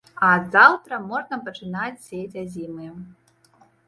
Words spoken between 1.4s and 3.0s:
пачынаць сеяць азімыя.